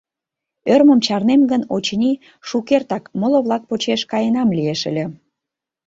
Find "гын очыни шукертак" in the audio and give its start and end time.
1.51-3.03